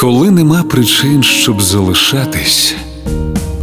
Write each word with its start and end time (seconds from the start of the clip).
Коли 0.00 0.30
нема 0.30 0.62
причин, 0.62 1.22
щоб 1.22 1.62
залишатись, 1.62 2.74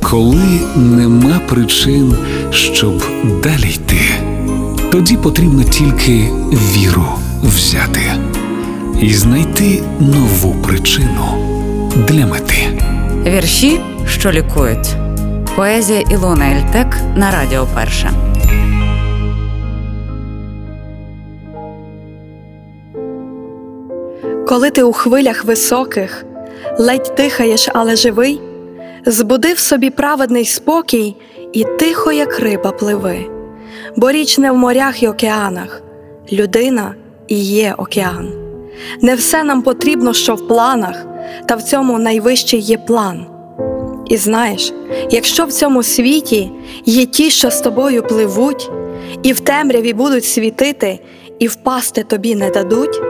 коли 0.03 0.59
нема 0.75 1.39
причин, 1.49 2.15
щоб 2.51 3.03
далі 3.43 3.69
йти, 3.69 4.01
тоді 4.91 5.17
потрібно 5.17 5.63
тільки 5.63 6.29
віру 6.53 7.05
взяти 7.43 8.01
і 9.01 9.13
знайти 9.13 9.83
нову 9.99 10.55
причину 10.63 11.25
для 12.07 12.25
мети. 12.25 12.81
Вірші, 13.25 13.79
що 14.07 14.31
лікують. 14.31 14.95
Поезія 15.55 15.99
Ілона 15.99 16.45
Ельтек 16.45 16.97
на 17.15 17.31
Радіо 17.31 17.67
Перше. 17.75 18.11
Коли 24.47 24.71
ти 24.71 24.83
у 24.83 24.91
хвилях 24.91 25.45
високих, 25.45 26.26
ледь 26.79 27.13
дихаєш, 27.17 27.69
але 27.73 27.95
живий, 27.95 28.41
збуди 29.05 29.53
в 29.53 29.59
собі 29.59 29.89
праведний 29.89 30.45
спокій 30.45 31.15
і 31.53 31.63
тихо, 31.79 32.11
як 32.11 32.39
риба, 32.39 32.71
пливи. 32.71 33.25
Бо 33.95 34.11
річ 34.11 34.37
не 34.37 34.51
в 34.51 34.55
морях 34.55 35.03
і 35.03 35.07
океанах, 35.07 35.81
людина 36.31 36.95
і 37.27 37.35
є 37.39 37.75
океан. 37.77 38.33
Не 39.01 39.15
все 39.15 39.43
нам 39.43 39.61
потрібно, 39.61 40.13
що 40.13 40.35
в 40.35 40.47
планах, 40.47 41.05
та 41.47 41.55
в 41.55 41.63
цьому 41.63 41.99
найвищий 41.99 42.59
є 42.59 42.77
план. 42.77 43.25
І 44.09 44.17
знаєш, 44.17 44.73
якщо 45.11 45.45
в 45.45 45.53
цьому 45.53 45.83
світі 45.83 46.51
є 46.85 47.05
ті, 47.05 47.29
що 47.29 47.51
з 47.51 47.61
тобою 47.61 48.03
пливуть, 48.03 48.71
і 49.23 49.33
в 49.33 49.39
темряві 49.39 49.93
будуть 49.93 50.25
світити, 50.25 50.99
і 51.39 51.47
впасти 51.47 52.03
тобі 52.03 52.35
не 52.35 52.49
дадуть, 52.49 53.01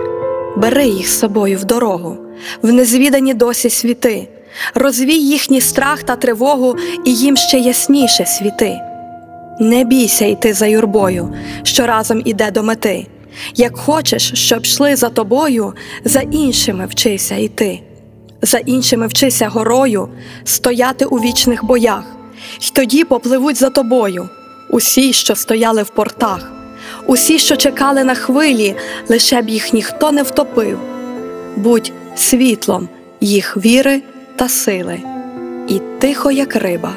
бери 0.58 0.88
їх 0.88 1.08
з 1.08 1.20
собою 1.20 1.58
в 1.58 1.66
дорогу, 1.66 2.18
в 2.62 2.72
незвідані 2.72 3.34
досі 3.34 3.70
світи, 3.70 4.28
розвій 4.76 5.20
їхній 5.20 5.62
страх 5.62 6.04
та 6.04 6.16
тривогу, 6.16 6.76
і 7.06 7.16
їм 7.16 7.38
ще 7.38 7.60
ясніше 7.60 8.26
світи. 8.26 8.80
Не 9.60 9.84
бійся 9.84 10.26
йти 10.26 10.54
за 10.54 10.68
юрбою, 10.68 11.34
що 11.64 11.88
разом 11.88 12.22
іде 12.26 12.52
до 12.52 12.64
мети. 12.64 13.08
Як 13.56 13.78
хочеш, 13.78 14.32
щоб 14.34 14.66
йшли 14.66 14.96
за 14.96 15.10
тобою, 15.10 15.74
за 16.06 16.20
іншими 16.20 16.86
вчися 16.86 17.36
йти. 17.36 17.80
За 18.42 18.58
іншими 18.58 19.08
вчися 19.08 19.50
горою, 19.50 20.10
стояти 20.44 21.06
у 21.06 21.18
вічних 21.18 21.66
боях, 21.66 22.04
й 22.62 22.72
тоді 22.74 23.04
попливуть 23.04 23.58
за 23.58 23.70
тобою 23.70 24.30
усі, 24.70 25.14
що 25.14 25.36
стояли 25.36 25.84
в 25.84 25.90
портах, 25.90 26.52
усі, 27.08 27.40
що 27.40 27.56
чекали 27.56 28.04
на 28.04 28.16
хвилі, 28.16 28.76
лише 29.10 29.42
б 29.42 29.50
їх 29.50 29.74
ніхто 29.74 30.12
не 30.12 30.24
втопив. 30.24 30.80
Будь 31.56 31.92
світлом 32.16 32.90
їх 33.22 33.58
віри 33.58 34.02
та 34.36 34.50
сили, 34.50 35.00
і 35.68 35.82
тихо, 36.00 36.32
як 36.32 36.56
риба, 36.56 36.94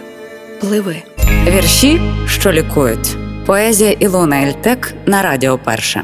пливи. 0.61 0.97
Вірші, 1.47 2.01
що 2.27 2.53
лікують. 2.53 3.17
Поезія 3.47 3.93
Ілона 3.93 4.43
Ельтек 4.43 4.95
на 5.07 5.23
Радіо 5.23 5.59
Перше. 5.59 6.03